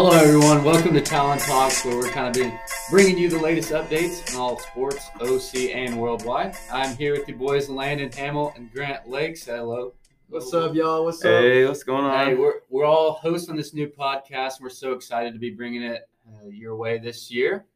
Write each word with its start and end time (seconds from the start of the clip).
Hello, 0.00 0.12
everyone. 0.12 0.62
Welcome 0.62 0.94
to 0.94 1.00
Talon 1.00 1.40
Talks, 1.40 1.84
where 1.84 1.96
we're 1.96 2.08
kind 2.10 2.28
of 2.28 2.40
been 2.40 2.56
bringing 2.88 3.18
you 3.18 3.28
the 3.28 3.40
latest 3.40 3.72
updates 3.72 4.32
on 4.32 4.40
all 4.40 4.56
sports, 4.60 5.10
OC, 5.20 5.74
and 5.74 5.98
worldwide. 5.98 6.56
I'm 6.70 6.96
here 6.96 7.14
with 7.14 7.26
the 7.26 7.32
boys 7.32 7.68
Landon 7.68 8.12
Hamel 8.12 8.52
and 8.54 8.72
Grant 8.72 9.08
Lakes. 9.10 9.46
Hello. 9.46 9.94
What's 10.28 10.54
up, 10.54 10.72
y'all? 10.76 11.04
What's 11.04 11.24
up? 11.24 11.42
Hey, 11.42 11.66
what's 11.66 11.82
going 11.82 12.04
on? 12.04 12.26
Hey, 12.28 12.36
we're, 12.36 12.60
we're 12.70 12.84
all 12.84 13.14
hosting 13.14 13.56
this 13.56 13.74
new 13.74 13.88
podcast. 13.88 14.58
And 14.58 14.60
We're 14.60 14.70
so 14.70 14.92
excited 14.92 15.32
to 15.32 15.40
be 15.40 15.50
bringing 15.50 15.82
it 15.82 16.08
uh, 16.28 16.46
your 16.46 16.76
way 16.76 16.98
this 16.98 17.28
year. 17.28 17.66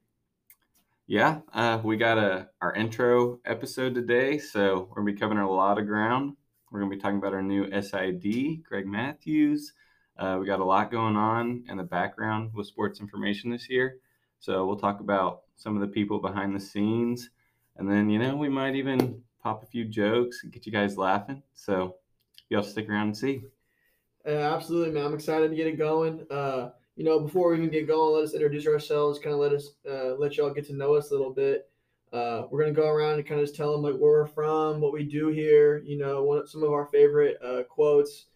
Yeah, 1.08 1.40
uh, 1.52 1.80
we 1.82 1.96
got 1.96 2.18
a 2.18 2.50
our 2.60 2.72
intro 2.72 3.40
episode 3.44 3.96
today, 3.96 4.38
so 4.38 4.86
we're 4.88 5.02
gonna 5.02 5.12
be 5.12 5.18
covering 5.18 5.40
a 5.40 5.50
lot 5.50 5.76
of 5.76 5.88
ground. 5.88 6.36
We're 6.70 6.78
gonna 6.78 6.94
be 6.94 7.00
talking 7.00 7.18
about 7.18 7.34
our 7.34 7.42
new 7.42 7.68
SID, 7.82 8.62
Greg 8.62 8.86
Matthews. 8.86 9.72
Uh, 10.18 10.36
we 10.40 10.46
got 10.46 10.60
a 10.60 10.64
lot 10.64 10.90
going 10.90 11.16
on 11.16 11.64
in 11.68 11.76
the 11.76 11.82
background 11.82 12.50
with 12.54 12.66
sports 12.66 13.00
information 13.00 13.50
this 13.50 13.68
year, 13.68 13.98
so 14.40 14.66
we'll 14.66 14.76
talk 14.76 15.00
about 15.00 15.42
some 15.56 15.74
of 15.74 15.80
the 15.80 15.88
people 15.88 16.18
behind 16.18 16.54
the 16.54 16.60
scenes, 16.60 17.30
and 17.76 17.90
then 17.90 18.10
you 18.10 18.18
know 18.18 18.36
we 18.36 18.48
might 18.48 18.74
even 18.74 19.22
pop 19.42 19.62
a 19.62 19.66
few 19.66 19.84
jokes 19.84 20.42
and 20.42 20.52
get 20.52 20.66
you 20.66 20.72
guys 20.72 20.96
laughing. 20.96 21.42
So 21.54 21.96
y'all 22.48 22.62
stick 22.62 22.88
around 22.88 23.08
and 23.08 23.16
see. 23.16 23.42
Yeah, 24.26 24.54
absolutely, 24.54 24.92
man. 24.92 25.06
I'm 25.06 25.14
excited 25.14 25.50
to 25.50 25.56
get 25.56 25.66
it 25.66 25.78
going. 25.78 26.24
Uh, 26.30 26.70
you 26.94 27.04
know, 27.04 27.18
before 27.18 27.50
we 27.50 27.56
even 27.56 27.70
get 27.70 27.88
going, 27.88 28.14
let 28.14 28.24
us 28.24 28.34
introduce 28.34 28.66
ourselves. 28.66 29.18
Kind 29.18 29.34
of 29.34 29.40
let 29.40 29.52
us 29.52 29.70
uh, 29.90 30.14
let 30.14 30.36
y'all 30.36 30.52
get 30.52 30.66
to 30.66 30.74
know 30.74 30.94
us 30.94 31.10
a 31.10 31.14
little 31.14 31.32
bit. 31.32 31.68
Uh, 32.12 32.46
we're 32.50 32.60
gonna 32.60 32.74
go 32.74 32.88
around 32.88 33.14
and 33.14 33.26
kind 33.26 33.40
of 33.40 33.46
just 33.46 33.56
tell 33.56 33.72
them 33.72 33.82
like 33.82 33.94
where 33.94 34.12
we're 34.12 34.26
from, 34.26 34.80
what 34.80 34.92
we 34.92 35.02
do 35.02 35.28
here. 35.28 35.78
You 35.78 35.98
know, 35.98 36.22
one, 36.22 36.46
some 36.46 36.62
of 36.62 36.70
our 36.70 36.86
favorite 36.86 37.38
uh, 37.42 37.62
quotes, 37.64 38.26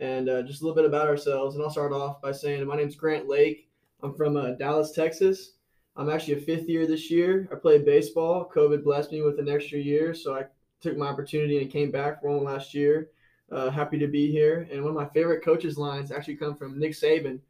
and 0.00 0.28
uh, 0.28 0.42
just 0.42 0.60
a 0.60 0.64
little 0.64 0.76
bit 0.76 0.84
about 0.84 1.08
ourselves. 1.08 1.54
And 1.54 1.64
I'll 1.64 1.70
start 1.70 1.92
off 1.92 2.20
by 2.20 2.32
saying 2.32 2.66
my 2.66 2.76
name's 2.76 2.96
Grant 2.96 3.28
Lake. 3.28 3.68
I'm 4.02 4.14
from 4.14 4.36
uh, 4.36 4.52
Dallas, 4.52 4.92
Texas. 4.92 5.52
I'm 5.96 6.10
actually 6.10 6.34
a 6.34 6.40
fifth 6.40 6.68
year 6.68 6.86
this 6.86 7.10
year. 7.10 7.48
I 7.50 7.54
played 7.54 7.84
baseball. 7.84 8.50
COVID 8.54 8.84
blessed 8.84 9.12
me 9.12 9.22
with 9.22 9.38
an 9.38 9.48
extra 9.48 9.78
year, 9.78 10.12
so 10.12 10.34
I 10.34 10.44
took 10.80 10.96
my 10.96 11.06
opportunity 11.06 11.62
and 11.62 11.70
came 11.70 11.90
back 11.90 12.20
for 12.20 12.28
one 12.28 12.44
last 12.44 12.74
year. 12.74 13.10
Uh, 13.50 13.70
happy 13.70 13.98
to 13.98 14.06
be 14.06 14.30
here. 14.30 14.68
And 14.70 14.82
one 14.82 14.90
of 14.90 14.96
my 14.96 15.08
favorite 15.14 15.44
coaches' 15.44 15.78
lines 15.78 16.12
actually 16.12 16.36
come 16.36 16.56
from 16.56 16.78
Nick 16.78 16.92
Saban 16.92 17.40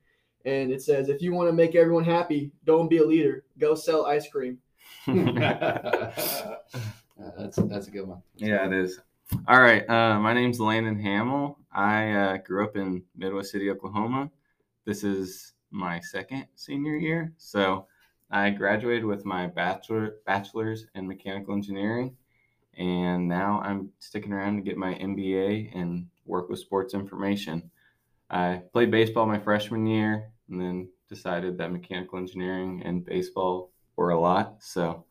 and 0.47 0.71
it 0.71 0.81
says, 0.81 1.09
"If 1.09 1.21
you 1.21 1.33
want 1.33 1.49
to 1.49 1.53
make 1.53 1.75
everyone 1.75 2.05
happy, 2.05 2.53
don't 2.65 2.89
be 2.89 2.99
a 2.99 3.05
leader. 3.05 3.45
Go 3.59 3.75
sell 3.75 4.07
ice 4.07 4.29
cream." 4.29 4.59
Uh, 5.09 5.13
that's 7.37 7.57
that's 7.57 7.89
a 7.89 7.91
good 7.91 8.07
one. 8.07 8.23
Yeah, 8.37 8.65
it 8.65 8.73
is. 8.73 9.01
All 9.49 9.61
right. 9.61 9.89
Uh, 9.91 10.21
my 10.21 10.33
name's 10.33 10.61
Landon 10.61 10.99
Hamel. 11.01 11.59
I 11.77 12.13
uh, 12.13 12.37
grew 12.39 12.65
up 12.65 12.75
in 12.77 13.03
Midwest 13.15 13.53
City, 13.53 13.71
Oklahoma. 13.71 14.31
This 14.87 15.05
is 15.05 15.53
my 15.71 16.01
second 16.01 16.47
senior 16.57 16.97
year. 16.97 17.35
So 17.37 17.87
I 18.31 18.49
graduated 18.49 19.05
with 19.05 19.27
my 19.27 19.47
bachelor 19.47 20.17
bachelor's 20.25 20.87
in 20.95 21.07
mechanical 21.07 21.53
engineering, 21.53 22.17
and 22.79 23.29
now 23.29 23.61
I'm 23.63 23.91
sticking 23.99 24.33
around 24.33 24.57
to 24.57 24.63
get 24.63 24.79
my 24.79 24.95
MBA 24.95 25.79
and 25.79 26.07
work 26.25 26.49
with 26.49 26.61
sports 26.61 26.95
information. 26.95 27.71
I 28.31 28.63
played 28.73 28.91
baseball 28.91 29.27
my 29.27 29.39
freshman 29.39 29.87
year, 29.87 30.31
and 30.49 30.59
then 30.59 30.89
decided 31.11 31.59
that 31.59 31.73
mechanical 31.73 32.19
engineering 32.19 32.83
and 32.87 33.05
baseball 33.05 33.71
were 33.97 34.11
a 34.11 34.19
lot. 34.19 34.57
So, 34.61 35.05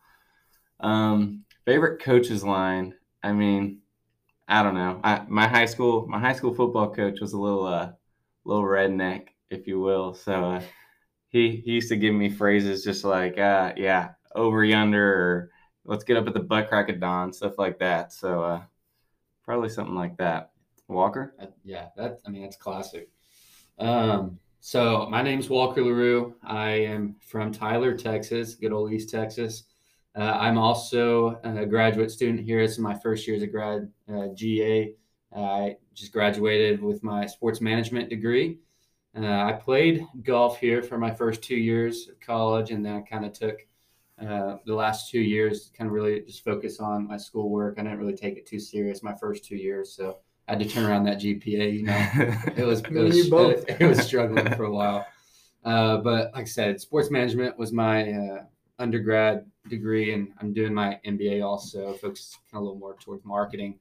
um, 0.80 1.46
favorite 1.64 2.02
coaches 2.02 2.44
line. 2.44 2.96
I 3.22 3.34
mean, 3.34 3.82
I 4.48 4.64
don't 4.64 4.76
know. 4.76 5.00
I, 5.04 5.26
my 5.28 5.48
high 5.48 5.66
school, 5.66 6.08
my 6.08 6.20
high 6.20 6.34
school 6.34 6.54
football 6.54 6.94
coach 6.94 7.20
was 7.20 7.34
a 7.34 7.40
little, 7.40 7.66
uh, 7.66 7.92
little 8.44 8.64
redneck, 8.64 9.30
if 9.50 9.68
you 9.68 9.80
will. 9.80 10.14
So 10.14 10.34
uh, 10.46 10.62
he 11.30 11.62
he 11.66 11.72
used 11.72 11.90
to 11.90 11.98
give 11.98 12.14
me 12.14 12.30
phrases 12.30 12.84
just 12.84 13.04
like, 13.04 13.38
uh, 13.38 13.74
"Yeah, 13.76 14.12
over 14.36 14.64
yonder," 14.64 15.14
or 15.14 15.52
"Let's 15.84 16.04
get 16.04 16.18
up 16.18 16.28
at 16.28 16.34
the 16.34 16.40
butt 16.42 16.70
crack 16.70 16.90
of 16.90 17.00
dawn," 17.00 17.34
stuff 17.34 17.58
like 17.58 17.80
that. 17.80 18.14
So 18.14 18.44
uh, 18.44 18.62
probably 19.44 19.70
something 19.70 19.96
like 19.96 20.18
that. 20.18 20.52
Walker. 20.88 21.36
Yeah, 21.64 21.88
that 21.98 22.20
I 22.26 22.30
mean 22.30 22.44
that's 22.44 22.58
classic. 22.58 23.10
Um, 23.80 24.40
so 24.60 25.08
my 25.10 25.22
name's 25.22 25.50
Walker 25.50 25.84
LaRue. 25.84 26.36
I 26.44 26.70
am 26.72 27.16
from 27.22 27.52
Tyler, 27.52 27.96
Texas, 27.98 28.56
good 28.56 28.72
old 28.72 28.92
East 28.92 29.10
Texas. 29.10 29.64
Uh, 30.16 30.38
I'm 30.40 30.58
also 30.58 31.40
a 31.44 31.66
graduate 31.66 32.10
student 32.10 32.40
here. 32.40 32.62
It's 32.62 32.78
my 32.78 32.98
first 32.98 33.28
year 33.28 33.36
as 33.36 33.44
a 33.44 33.48
grad 33.48 33.92
uh, 34.12 34.28
GA. 34.34 34.94
I 35.36 35.76
just 35.94 36.14
graduated 36.14 36.82
with 36.82 37.04
my 37.04 37.26
sports 37.26 37.60
management 37.60 38.10
degree. 38.10 38.60
Uh, 39.18 39.26
I 39.26 39.54
played 39.54 40.06
golf 40.24 40.60
here 40.60 40.82
for 40.82 40.98
my 40.98 41.12
first 41.12 41.42
two 41.42 41.56
years 41.56 42.08
of 42.10 42.20
college, 42.20 42.72
and 42.72 42.86
then 42.86 42.96
I 42.96 43.02
kind 43.02 43.26
of 43.26 43.34
took 43.34 43.66
uh, 44.22 44.58
the 44.66 44.74
last 44.74 45.10
two 45.10 45.20
years 45.20 45.66
to 45.66 45.78
kind 45.78 45.90
of 45.90 45.94
really 45.94 46.22
just 46.22 46.44
focus 46.44 46.80
on 46.80 47.08
my 47.08 47.18
schoolwork. 47.18 47.76
I 47.78 47.84
didn't 47.84 48.00
really 48.00 48.16
take 48.16 48.38
it 48.38 48.46
too 48.46 48.60
serious 48.60 49.04
my 49.04 49.16
first 49.16 49.44
two 49.44 49.58
years, 49.58 49.94
so 49.94 50.20
I 50.48 50.54
had 50.54 50.60
to 50.60 50.70
turn 50.70 50.86
around 50.86 51.04
that 51.06 51.20
GPA. 51.20 51.74
You 51.74 51.84
know, 51.84 52.08
it 52.56 52.66
was 52.66 52.80
it 52.82 52.92
was, 52.92 53.18
it, 53.18 53.76
it 53.82 53.86
was 53.86 54.00
struggling 54.00 54.54
for 54.56 54.64
a 54.64 54.72
while. 54.72 55.06
Uh, 55.66 55.98
but 55.98 56.32
like 56.34 56.44
I 56.44 56.46
said, 56.46 56.80
sports 56.80 57.10
management 57.10 57.58
was 57.58 57.74
my 57.74 58.12
uh, 58.14 58.44
undergrad 58.80 59.46
degree, 59.70 60.14
and 60.14 60.30
I'm 60.40 60.54
doing 60.54 60.74
my 60.74 61.00
MBA 61.06 61.46
also, 61.46 61.94
focused 61.94 62.38
kind 62.52 62.58
of 62.58 62.62
a 62.62 62.66
little 62.66 62.80
more 62.80 62.96
towards 63.00 63.26
marketing. 63.26 63.80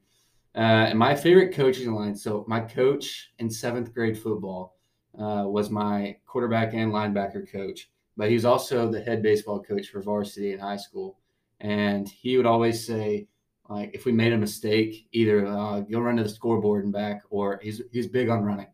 Uh, 0.55 0.87
and 0.89 0.97
my 0.97 1.13
favorite 1.13 1.53
coaching 1.53 1.93
line. 1.93 2.15
So 2.15 2.45
my 2.47 2.61
coach 2.61 3.31
in 3.39 3.49
seventh 3.49 3.93
grade 3.93 4.17
football 4.17 4.77
uh, 5.19 5.43
was 5.45 5.69
my 5.69 6.17
quarterback 6.25 6.73
and 6.73 6.93
linebacker 6.93 7.51
coach, 7.51 7.89
but 8.15 8.29
he 8.29 8.35
was 8.35 8.45
also 8.45 8.89
the 8.89 9.01
head 9.01 9.21
baseball 9.21 9.61
coach 9.61 9.89
for 9.89 10.01
varsity 10.01 10.53
in 10.53 10.59
high 10.59 10.77
school. 10.77 11.19
And 11.59 12.07
he 12.07 12.37
would 12.37 12.45
always 12.45 12.85
say, 12.85 13.27
like 13.69 13.91
if 13.93 14.05
we 14.05 14.11
made 14.11 14.31
a 14.31 14.37
mistake, 14.37 15.07
either 15.11 15.45
uh, 15.45 15.83
you'll 15.87 16.01
run 16.01 16.17
to 16.17 16.23
the 16.23 16.29
scoreboard 16.29 16.83
and 16.83 16.93
back, 16.93 17.23
or 17.29 17.59
he's 17.61 17.81
he's 17.91 18.07
big 18.07 18.29
on 18.29 18.43
running, 18.43 18.67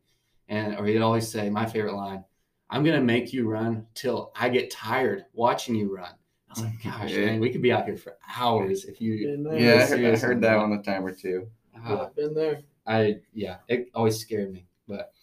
and 0.50 0.78
or 0.78 0.86
he'd 0.86 1.02
always 1.02 1.28
say 1.28 1.50
my 1.50 1.66
favorite 1.66 1.96
line, 1.96 2.24
"I'm 2.72 2.84
gonna 2.84 3.02
make 3.02 3.34
you 3.34 3.48
run 3.48 3.86
till 3.94 4.32
I 4.36 4.50
get 4.50 4.72
tired 4.72 5.26
watching 5.34 5.76
you 5.76 5.96
run." 5.96 6.14
I 6.50 6.54
was 6.54 6.64
like, 6.64 6.84
"Gosh, 6.84 7.14
man, 7.14 7.40
we 7.40 7.52
could 7.52 7.62
be 7.62 7.72
out 7.72 7.86
here 7.86 7.98
for 7.98 8.18
hours 8.36 8.86
if 8.86 9.00
you." 9.00 9.14
Yeah, 9.54 9.84
I 9.84 9.86
heard, 9.86 10.06
I 10.06 10.18
heard 10.18 10.42
that 10.42 10.58
one 10.58 10.72
a 10.74 10.82
time 10.82 11.06
or 11.06 11.14
two. 11.14 11.48
Uh, 11.86 12.08
been 12.16 12.34
there. 12.34 12.62
I 12.88 13.20
yeah, 13.34 13.58
it 13.68 13.90
always 13.94 14.20
scared 14.20 14.52
me, 14.52 14.66
but 14.88 15.14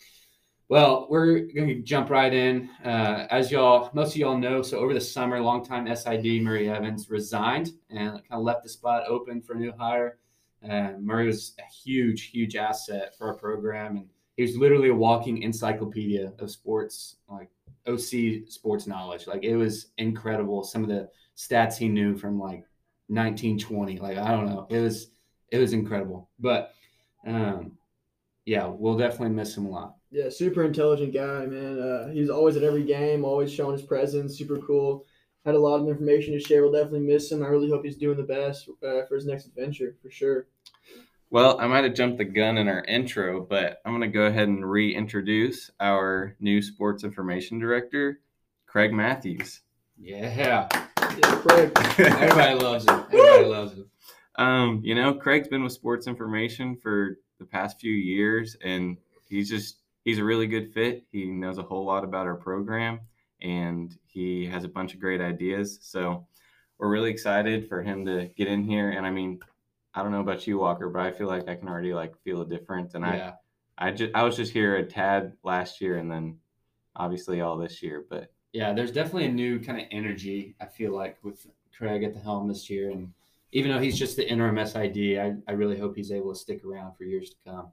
well, 0.68 1.06
we're 1.08 1.40
going 1.40 1.68
to 1.68 1.80
jump 1.80 2.10
right 2.10 2.32
in. 2.32 2.68
Uh, 2.84 3.26
as 3.30 3.50
y'all, 3.50 3.90
most 3.94 4.10
of 4.10 4.16
y'all 4.18 4.36
know, 4.36 4.60
so 4.60 4.78
over 4.78 4.92
the 4.92 5.00
summer, 5.00 5.40
longtime 5.40 5.94
SID 5.96 6.42
Murray 6.42 6.68
Evans 6.68 7.08
resigned 7.08 7.70
and 7.88 8.10
kind 8.10 8.22
of 8.32 8.42
left 8.42 8.64
the 8.64 8.68
spot 8.68 9.04
open 9.08 9.40
for 9.40 9.54
a 9.54 9.58
new 9.58 9.72
hire. 9.78 10.18
Uh, 10.62 10.92
Murray 10.98 11.26
was 11.26 11.54
a 11.58 11.62
huge, 11.72 12.24
huge 12.24 12.54
asset 12.54 13.16
for 13.16 13.28
our 13.28 13.34
program, 13.34 13.96
and 13.96 14.08
he 14.38 14.44
was 14.44 14.56
literally 14.56 14.88
a 14.88 14.94
walking 14.94 15.42
encyclopedia 15.42 16.32
of 16.38 16.48
sports, 16.48 17.16
like 17.28 17.50
OC 17.88 18.48
sports 18.48 18.86
knowledge. 18.86 19.26
Like 19.26 19.42
it 19.42 19.56
was 19.56 19.88
incredible. 19.98 20.62
Some 20.62 20.84
of 20.84 20.88
the 20.88 21.08
stats 21.36 21.76
he 21.76 21.88
knew 21.88 22.16
from 22.16 22.38
like 22.38 22.64
1920. 23.08 23.98
Like 23.98 24.16
I 24.16 24.30
don't 24.30 24.46
know, 24.46 24.68
it 24.70 24.78
was 24.78 25.10
it 25.50 25.58
was 25.58 25.72
incredible. 25.72 26.30
But 26.38 26.70
um, 27.26 27.72
yeah, 28.44 28.66
we'll 28.66 28.96
definitely 28.96 29.30
miss 29.30 29.56
him 29.56 29.66
a 29.66 29.70
lot. 29.70 29.96
Yeah, 30.12 30.28
super 30.28 30.62
intelligent 30.62 31.12
guy, 31.12 31.44
man. 31.46 31.80
Uh, 31.80 32.08
he's 32.10 32.30
always 32.30 32.56
at 32.56 32.62
every 32.62 32.84
game, 32.84 33.24
always 33.24 33.52
showing 33.52 33.76
his 33.76 33.86
presence. 33.86 34.38
Super 34.38 34.58
cool. 34.58 35.04
Had 35.44 35.56
a 35.56 35.58
lot 35.58 35.80
of 35.80 35.88
information 35.88 36.32
to 36.34 36.40
share. 36.40 36.62
We'll 36.62 36.70
definitely 36.70 37.00
miss 37.00 37.32
him. 37.32 37.42
I 37.42 37.48
really 37.48 37.70
hope 37.70 37.84
he's 37.84 37.96
doing 37.96 38.16
the 38.16 38.22
best 38.22 38.68
uh, 38.68 39.04
for 39.08 39.16
his 39.16 39.26
next 39.26 39.46
adventure, 39.46 39.96
for 40.00 40.10
sure. 40.10 40.46
Well, 41.30 41.60
I 41.60 41.66
might 41.66 41.84
have 41.84 41.94
jumped 41.94 42.18
the 42.18 42.24
gun 42.24 42.56
in 42.56 42.68
our 42.68 42.82
intro, 42.84 43.42
but 43.42 43.80
I'm 43.84 43.92
going 43.92 44.10
to 44.10 44.14
go 44.14 44.22
ahead 44.22 44.48
and 44.48 44.68
reintroduce 44.68 45.70
our 45.78 46.34
new 46.40 46.62
sports 46.62 47.04
information 47.04 47.58
director, 47.58 48.20
Craig 48.66 48.92
Matthews. 48.92 49.60
Yeah. 49.98 50.68
Yeah, 50.96 51.40
Craig. 51.40 51.72
Everybody 51.98 52.54
loves 52.54 52.88
him. 52.88 53.04
Everybody 53.12 53.44
loves 53.44 53.72
him. 53.72 53.90
Um, 54.36 54.80
you 54.84 54.94
know, 54.94 55.14
Craig's 55.14 55.48
been 55.48 55.62
with 55.62 55.72
sports 55.72 56.06
information 56.06 56.76
for 56.82 57.18
the 57.38 57.44
past 57.44 57.80
few 57.80 57.92
years, 57.92 58.56
and 58.64 58.96
he's 59.28 59.50
just 59.50 59.78
he's 60.04 60.18
a 60.18 60.24
really 60.24 60.46
good 60.46 60.72
fit. 60.72 61.04
He 61.12 61.26
knows 61.26 61.58
a 61.58 61.62
whole 61.62 61.84
lot 61.84 62.04
about 62.04 62.26
our 62.26 62.36
program 62.36 63.00
and 63.40 63.96
he 64.06 64.46
has 64.46 64.64
a 64.64 64.68
bunch 64.68 64.94
of 64.94 65.00
great 65.00 65.20
ideas. 65.20 65.78
So 65.82 66.26
we're 66.78 66.90
really 66.90 67.10
excited 67.10 67.68
for 67.68 67.82
him 67.82 68.06
to 68.06 68.30
get 68.36 68.48
in 68.48 68.64
here. 68.64 68.90
And 68.90 69.06
I 69.06 69.10
mean, 69.10 69.40
I 69.94 70.02
don't 70.02 70.12
know 70.12 70.20
about 70.20 70.46
you, 70.46 70.58
Walker, 70.58 70.88
but 70.88 71.02
I 71.02 71.10
feel 71.10 71.26
like 71.26 71.48
I 71.48 71.54
can 71.54 71.68
already 71.68 71.94
like 71.94 72.14
feel 72.22 72.42
a 72.42 72.46
difference. 72.46 72.94
And 72.94 73.04
Yeah. 73.04 73.34
I, 73.78 73.88
I 73.88 73.92
just 73.92 74.14
I 74.14 74.22
was 74.22 74.36
just 74.36 74.52
here 74.52 74.76
a 74.76 74.84
tad 74.84 75.32
last 75.42 75.80
year 75.80 75.98
and 75.98 76.10
then 76.10 76.38
obviously 76.96 77.40
all 77.40 77.56
this 77.56 77.82
year. 77.82 78.04
But 78.08 78.32
Yeah, 78.52 78.72
there's 78.72 78.92
definitely 78.92 79.26
a 79.26 79.32
new 79.32 79.60
kind 79.60 79.80
of 79.80 79.86
energy, 79.90 80.56
I 80.60 80.66
feel 80.66 80.94
like, 80.94 81.18
with 81.22 81.46
Craig 81.76 82.02
at 82.02 82.14
the 82.14 82.20
helm 82.20 82.48
this 82.48 82.68
year. 82.68 82.90
And 82.90 83.12
even 83.52 83.70
though 83.70 83.78
he's 83.78 83.98
just 83.98 84.16
the 84.16 84.28
interim 84.28 84.64
SID, 84.64 85.18
I, 85.18 85.34
I 85.48 85.52
really 85.52 85.78
hope 85.78 85.96
he's 85.96 86.12
able 86.12 86.32
to 86.32 86.38
stick 86.38 86.64
around 86.64 86.96
for 86.96 87.04
years 87.04 87.30
to 87.30 87.36
come. 87.46 87.72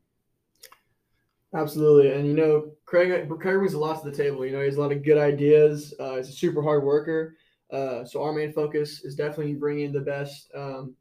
Absolutely, 1.53 2.11
and 2.11 2.27
you 2.27 2.33
know, 2.33 2.71
Craig 2.85 3.29
Craig 3.29 3.57
brings 3.57 3.73
a 3.73 3.79
lot 3.79 4.03
to 4.03 4.09
the 4.09 4.15
table. 4.15 4.45
You 4.45 4.51
know, 4.51 4.59
he 4.59 4.65
has 4.65 4.75
a 4.75 4.81
lot 4.81 4.91
of 4.91 5.03
good 5.03 5.17
ideas. 5.17 5.93
Uh, 5.99 6.17
he's 6.17 6.29
a 6.29 6.33
super 6.33 6.61
hard 6.61 6.83
worker. 6.83 7.35
Uh, 7.71 8.03
so 8.05 8.21
our 8.21 8.33
main 8.33 8.51
focus 8.51 9.03
is 9.03 9.15
definitely 9.15 9.53
bringing 9.53 9.91
the 9.91 10.01
best 10.01 10.51
um, 10.53 10.95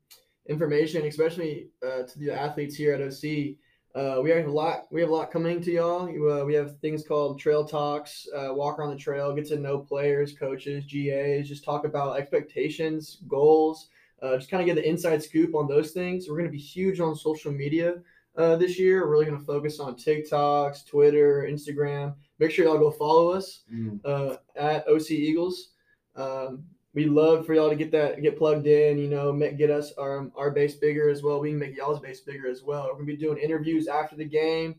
information, 0.48 1.06
especially 1.06 1.68
uh, 1.86 2.02
to 2.02 2.18
the 2.18 2.30
athletes 2.30 2.76
here 2.76 2.94
at 2.94 3.00
OC. 3.00 3.56
Uh, 3.94 4.20
we 4.20 4.30
have 4.30 4.46
a 4.46 4.50
lot. 4.50 4.86
We 4.90 5.00
have 5.00 5.10
a 5.10 5.14
lot 5.14 5.30
coming 5.30 5.62
to 5.62 5.70
y'all. 5.70 6.08
Uh, 6.08 6.44
we 6.44 6.54
have 6.54 6.78
things 6.80 7.06
called 7.06 7.38
trail 7.38 7.64
talks, 7.64 8.26
uh, 8.34 8.52
walk 8.52 8.78
around 8.78 8.90
the 8.90 8.96
trail, 8.96 9.32
get 9.32 9.46
to 9.48 9.56
know 9.56 9.78
players, 9.78 10.36
coaches, 10.36 10.84
GAs, 10.84 11.48
just 11.48 11.64
talk 11.64 11.84
about 11.84 12.18
expectations, 12.18 13.18
goals, 13.28 13.88
uh, 14.20 14.36
just 14.36 14.50
kind 14.50 14.60
of 14.60 14.66
get 14.66 14.74
the 14.74 14.88
inside 14.88 15.22
scoop 15.22 15.54
on 15.54 15.68
those 15.68 15.92
things. 15.92 16.28
We're 16.28 16.36
going 16.38 16.48
to 16.48 16.52
be 16.52 16.58
huge 16.58 16.98
on 16.98 17.14
social 17.14 17.52
media 17.52 18.02
uh, 18.36 18.56
this 18.56 18.80
year. 18.80 19.02
We're 19.04 19.12
really 19.12 19.26
going 19.26 19.38
to 19.38 19.44
focus 19.46 19.78
on 19.78 19.94
TikToks, 19.94 20.86
Twitter, 20.86 21.46
Instagram. 21.48 22.16
Make 22.40 22.50
sure 22.50 22.64
y'all 22.64 22.78
go 22.78 22.90
follow 22.90 23.30
us 23.30 23.62
mm. 23.72 24.00
uh, 24.04 24.38
at 24.56 24.88
OC 24.88 25.12
Eagles. 25.12 25.70
Um, 26.16 26.64
we 26.94 27.06
love 27.06 27.44
for 27.44 27.54
y'all 27.54 27.68
to 27.68 27.76
get 27.76 27.90
that 27.92 28.22
get 28.22 28.38
plugged 28.38 28.66
in. 28.66 28.98
You 28.98 29.08
know, 29.08 29.32
make, 29.32 29.58
get 29.58 29.70
us 29.70 29.92
our 29.98 30.30
our 30.36 30.50
base 30.50 30.76
bigger 30.76 31.08
as 31.08 31.22
well. 31.22 31.40
We 31.40 31.50
can 31.50 31.58
make 31.58 31.76
y'all's 31.76 32.00
base 32.00 32.20
bigger 32.20 32.48
as 32.48 32.62
well. 32.62 32.86
We're 32.86 32.94
gonna 32.94 33.06
be 33.06 33.16
doing 33.16 33.38
interviews 33.38 33.88
after 33.88 34.16
the 34.16 34.24
game. 34.24 34.76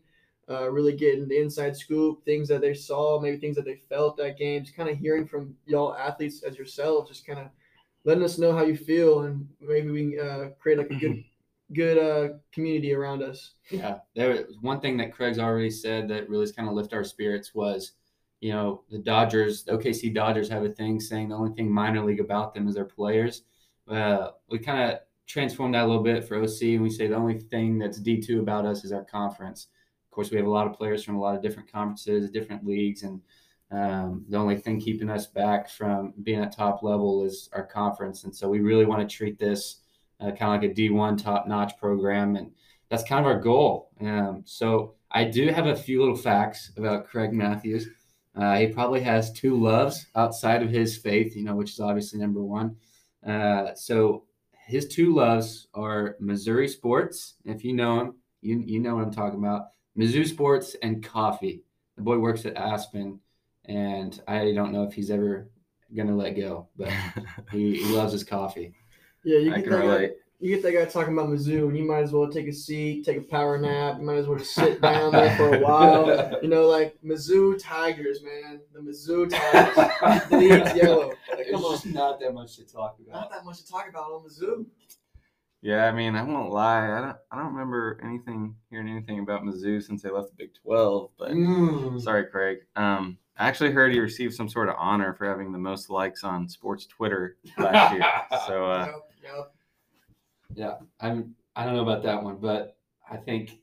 Uh, 0.48 0.70
really 0.70 0.94
getting 0.94 1.26
the 1.26 1.36
inside 1.36 1.76
scoop, 1.76 2.24
things 2.24 2.46
that 2.46 2.60
they 2.60 2.72
saw, 2.72 3.20
maybe 3.20 3.36
things 3.36 3.56
that 3.56 3.64
they 3.64 3.80
felt 3.88 4.16
that 4.16 4.38
game, 4.38 4.62
just 4.62 4.76
kind 4.76 4.88
of 4.88 4.96
hearing 4.96 5.26
from 5.26 5.56
y'all 5.66 5.96
athletes 5.96 6.44
as 6.44 6.56
yourselves, 6.56 7.10
just 7.10 7.26
kind 7.26 7.40
of 7.40 7.48
letting 8.04 8.22
us 8.22 8.38
know 8.38 8.52
how 8.52 8.62
you 8.62 8.76
feel, 8.76 9.22
and 9.22 9.46
maybe 9.60 9.90
we 9.90 10.12
can 10.12 10.20
uh, 10.20 10.48
create 10.60 10.78
like 10.78 10.90
a 10.90 10.94
good 10.94 11.24
good 11.74 11.98
uh, 11.98 12.34
community 12.52 12.94
around 12.94 13.24
us. 13.24 13.54
Yeah, 13.70 13.98
there 14.14 14.30
was 14.30 14.56
one 14.60 14.80
thing 14.80 14.96
that 14.98 15.12
Craig's 15.12 15.40
already 15.40 15.70
said 15.70 16.06
that 16.08 16.28
really 16.28 16.50
kind 16.52 16.68
of 16.68 16.76
lift 16.76 16.94
our 16.94 17.02
spirits 17.02 17.52
was, 17.52 17.92
you 18.40 18.52
know, 18.52 18.82
the 18.90 18.98
Dodgers, 18.98 19.64
the 19.64 19.72
OKC 19.72 20.14
Dodgers 20.14 20.48
have 20.48 20.64
a 20.64 20.68
thing 20.68 21.00
saying 21.00 21.28
the 21.28 21.36
only 21.36 21.54
thing 21.54 21.70
minor 21.70 22.04
league 22.04 22.20
about 22.20 22.54
them 22.54 22.68
is 22.68 22.74
their 22.74 22.84
players. 22.84 23.42
Uh, 23.88 24.30
we 24.50 24.58
kind 24.58 24.90
of 24.92 24.98
transformed 25.26 25.74
that 25.74 25.84
a 25.84 25.86
little 25.86 26.02
bit 26.02 26.24
for 26.26 26.40
OC, 26.42 26.62
and 26.62 26.82
we 26.82 26.90
say 26.90 27.06
the 27.06 27.16
only 27.16 27.38
thing 27.38 27.78
that's 27.78 27.98
D 27.98 28.20
two 28.20 28.40
about 28.40 28.66
us 28.66 28.84
is 28.84 28.92
our 28.92 29.04
conference. 29.04 29.68
Of 30.06 30.10
course, 30.10 30.30
we 30.30 30.36
have 30.36 30.46
a 30.46 30.50
lot 30.50 30.66
of 30.66 30.74
players 30.74 31.02
from 31.04 31.16
a 31.16 31.20
lot 31.20 31.34
of 31.34 31.42
different 31.42 31.70
conferences, 31.70 32.30
different 32.30 32.66
leagues, 32.66 33.02
and 33.02 33.20
um, 33.70 34.24
the 34.28 34.36
only 34.36 34.56
thing 34.56 34.80
keeping 34.80 35.10
us 35.10 35.26
back 35.26 35.68
from 35.68 36.14
being 36.22 36.40
at 36.40 36.54
top 36.54 36.82
level 36.82 37.24
is 37.24 37.48
our 37.52 37.64
conference. 37.64 38.24
And 38.24 38.34
so 38.34 38.48
we 38.48 38.60
really 38.60 38.84
want 38.84 39.08
to 39.08 39.16
treat 39.16 39.38
this 39.38 39.80
uh, 40.20 40.30
kind 40.30 40.54
of 40.54 40.62
like 40.62 40.70
a 40.70 40.74
D1 40.74 41.22
top 41.22 41.48
notch 41.48 41.76
program. 41.78 42.36
And 42.36 42.52
that's 42.88 43.02
kind 43.02 43.20
of 43.24 43.26
our 43.26 43.40
goal. 43.40 43.90
Um, 44.00 44.42
so 44.44 44.94
I 45.10 45.24
do 45.24 45.48
have 45.48 45.66
a 45.66 45.74
few 45.76 46.00
little 46.00 46.16
facts 46.16 46.72
about 46.76 47.06
Craig 47.06 47.32
Matthews. 47.32 47.88
Uh, 48.36 48.56
he 48.58 48.66
probably 48.66 49.00
has 49.00 49.32
two 49.32 49.58
loves 49.60 50.06
outside 50.14 50.62
of 50.62 50.70
his 50.70 50.96
faith, 50.96 51.34
you 51.34 51.42
know, 51.42 51.54
which 51.54 51.70
is 51.70 51.80
obviously 51.80 52.18
number 52.18 52.42
one. 52.42 52.76
Uh, 53.26 53.74
so 53.74 54.24
his 54.66 54.86
two 54.88 55.14
loves 55.14 55.68
are 55.74 56.16
Missouri 56.20 56.68
sports. 56.68 57.34
If 57.44 57.64
you 57.64 57.72
know 57.72 58.00
him, 58.00 58.14
you, 58.42 58.62
you 58.66 58.80
know 58.80 58.96
what 58.96 59.04
I'm 59.04 59.12
talking 59.12 59.38
about. 59.38 59.68
Mizzou 59.98 60.26
sports 60.26 60.76
and 60.82 61.02
coffee. 61.02 61.62
The 61.96 62.02
boy 62.02 62.18
works 62.18 62.44
at 62.44 62.56
Aspen, 62.56 63.20
and 63.64 64.20
I 64.28 64.52
don't 64.52 64.72
know 64.72 64.82
if 64.82 64.92
he's 64.92 65.10
ever 65.10 65.48
going 65.94 66.08
to 66.08 66.14
let 66.14 66.36
go, 66.36 66.68
but 66.76 66.92
he, 67.50 67.82
he 67.82 67.94
loves 67.94 68.12
his 68.12 68.24
coffee. 68.24 68.74
Yeah, 69.24 69.38
you 69.38 69.54
get, 69.54 69.70
that 69.70 69.82
guy, 69.82 70.10
you 70.38 70.54
get 70.54 70.62
that 70.62 70.72
guy 70.72 70.84
talking 70.84 71.14
about 71.14 71.30
Mizzou, 71.30 71.68
and 71.68 71.76
you 71.76 71.84
might 71.84 72.02
as 72.02 72.12
well 72.12 72.28
take 72.28 72.46
a 72.46 72.52
seat, 72.52 73.04
take 73.04 73.16
a 73.16 73.22
power 73.22 73.58
nap. 73.58 73.96
You 73.98 74.04
might 74.04 74.16
as 74.16 74.26
well 74.26 74.38
just 74.38 74.54
sit 74.54 74.80
down 74.82 75.12
there 75.12 75.34
for 75.36 75.54
a 75.54 75.60
while. 75.60 76.38
You 76.42 76.48
know, 76.48 76.66
like 76.66 76.96
Mizzou 77.04 77.58
Tigers, 77.58 78.22
man. 78.22 78.60
The 78.72 78.80
Mizzou 78.80 79.28
Tigers. 79.28 80.28
the 80.28 80.36
league's 80.36 80.74
yellow. 80.82 81.12
Like, 81.34 81.50
come 81.50 81.64
on. 81.64 81.92
not 81.92 82.20
that 82.20 82.34
much 82.34 82.56
to 82.56 82.64
talk 82.64 82.98
about. 83.00 83.20
Not 83.20 83.30
that 83.30 83.44
much 83.44 83.64
to 83.64 83.70
talk 83.70 83.88
about 83.88 84.12
on 84.12 84.24
Mizzou. 84.24 84.66
Yeah, 85.62 85.86
I 85.86 85.92
mean, 85.92 86.14
I 86.14 86.22
won't 86.22 86.52
lie. 86.52 86.96
I 86.96 87.00
don't. 87.00 87.16
I 87.32 87.36
don't 87.36 87.52
remember 87.54 87.98
anything 88.04 88.54
hearing 88.70 88.88
anything 88.88 89.18
about 89.20 89.42
Mizzou 89.42 89.82
since 89.82 90.02
they 90.02 90.10
left 90.10 90.28
the 90.28 90.36
Big 90.36 90.50
Twelve. 90.62 91.10
But 91.18 91.30
mm. 91.30 92.00
sorry, 92.00 92.26
Craig. 92.26 92.58
Um, 92.76 93.18
I 93.38 93.48
actually 93.48 93.72
heard 93.72 93.92
he 93.92 93.98
received 93.98 94.34
some 94.34 94.48
sort 94.48 94.68
of 94.68 94.76
honor 94.78 95.14
for 95.14 95.26
having 95.26 95.52
the 95.52 95.58
most 95.58 95.90
likes 95.90 96.22
on 96.24 96.48
sports 96.48 96.86
Twitter 96.86 97.36
last 97.58 97.92
year. 97.94 98.04
So 98.46 98.66
uh, 98.70 98.86
yep. 98.86 98.94
Yep. 99.24 99.55
Yeah, 100.56 100.76
I'm. 101.00 101.34
I 101.54 101.64
don't 101.64 101.74
know 101.74 101.82
about 101.82 102.02
that 102.02 102.22
one, 102.22 102.36
but 102.36 102.76
I 103.10 103.16
think 103.16 103.58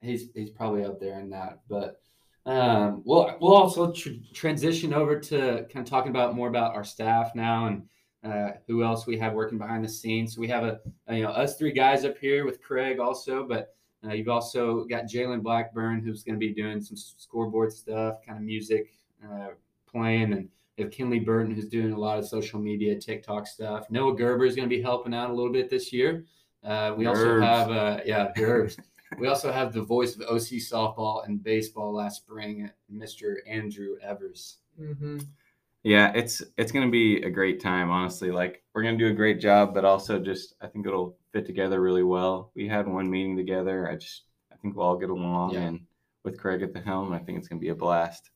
he's 0.00 0.30
he's 0.34 0.50
probably 0.50 0.84
up 0.84 1.00
there 1.00 1.18
in 1.20 1.30
that. 1.30 1.60
But 1.68 2.00
um, 2.46 3.02
we'll 3.04 3.36
we'll 3.40 3.54
also 3.54 3.92
tr- 3.92 4.10
transition 4.32 4.94
over 4.94 5.18
to 5.18 5.66
kind 5.72 5.84
of 5.84 5.90
talking 5.90 6.10
about 6.10 6.36
more 6.36 6.48
about 6.48 6.74
our 6.74 6.84
staff 6.84 7.34
now 7.34 7.66
and 7.66 7.82
uh, 8.24 8.52
who 8.66 8.84
else 8.84 9.06
we 9.06 9.18
have 9.18 9.34
working 9.34 9.58
behind 9.58 9.84
the 9.84 9.88
scenes. 9.88 10.34
So 10.34 10.40
we 10.40 10.48
have 10.48 10.64
a, 10.64 10.80
a 11.08 11.16
you 11.16 11.22
know 11.24 11.30
us 11.30 11.56
three 11.56 11.72
guys 11.72 12.04
up 12.04 12.16
here 12.18 12.44
with 12.44 12.62
Craig 12.62 13.00
also, 13.00 13.44
but 13.46 13.74
uh, 14.06 14.12
you've 14.12 14.28
also 14.28 14.84
got 14.84 15.04
Jalen 15.04 15.42
Blackburn 15.42 16.02
who's 16.02 16.22
going 16.22 16.36
to 16.36 16.46
be 16.46 16.54
doing 16.54 16.80
some 16.80 16.96
scoreboard 16.96 17.72
stuff, 17.72 18.18
kind 18.24 18.38
of 18.38 18.44
music 18.44 18.92
uh, 19.28 19.48
playing, 19.90 20.32
and 20.32 20.48
we 20.78 20.84
have 20.84 20.92
Kinley 20.92 21.18
Burton, 21.18 21.52
who's 21.52 21.66
doing 21.66 21.92
a 21.92 21.98
lot 21.98 22.18
of 22.18 22.26
social 22.26 22.60
media, 22.60 22.98
TikTok 22.98 23.48
stuff. 23.48 23.90
Noah 23.90 24.14
Gerber 24.14 24.46
is 24.46 24.54
going 24.54 24.68
to 24.68 24.74
be 24.74 24.80
helping 24.80 25.12
out 25.12 25.28
a 25.28 25.32
little 25.32 25.52
bit 25.52 25.68
this 25.68 25.92
year. 25.92 26.24
Uh, 26.62 26.94
we 26.96 27.06
also 27.06 27.40
have, 27.40 27.70
uh, 27.70 28.00
yeah, 28.06 28.28
Gerbs. 28.36 28.78
we 29.18 29.26
also 29.26 29.50
have 29.50 29.72
the 29.72 29.82
voice 29.82 30.14
of 30.14 30.22
OC 30.22 30.60
softball 30.60 31.26
and 31.26 31.42
baseball 31.42 31.92
last 31.92 32.18
spring, 32.18 32.70
Mr. 32.92 33.36
Andrew 33.46 33.96
Evers. 34.02 34.58
Mm-hmm. 34.80 35.18
Yeah, 35.82 36.12
it's 36.14 36.42
it's 36.56 36.72
going 36.72 36.86
to 36.86 36.90
be 36.90 37.22
a 37.22 37.30
great 37.30 37.60
time. 37.60 37.90
Honestly, 37.90 38.30
like 38.30 38.62
we're 38.74 38.82
going 38.82 38.98
to 38.98 39.04
do 39.04 39.10
a 39.10 39.16
great 39.16 39.40
job, 39.40 39.72
but 39.74 39.84
also 39.84 40.18
just 40.18 40.54
I 40.60 40.66
think 40.66 40.86
it'll 40.86 41.16
fit 41.32 41.46
together 41.46 41.80
really 41.80 42.02
well. 42.02 42.50
We 42.54 42.68
had 42.68 42.86
one 42.86 43.08
meeting 43.08 43.36
together. 43.36 43.88
I 43.88 43.94
just 43.94 44.24
I 44.52 44.56
think 44.56 44.76
we'll 44.76 44.86
all 44.86 44.98
get 44.98 45.10
along, 45.10 45.54
yeah. 45.54 45.60
and 45.60 45.80
with 46.24 46.38
Craig 46.38 46.62
at 46.62 46.74
the 46.74 46.80
helm, 46.80 47.12
I 47.12 47.18
think 47.18 47.38
it's 47.38 47.48
going 47.48 47.60
to 47.60 47.64
be 47.64 47.70
a 47.70 47.76
blast. 47.76 48.30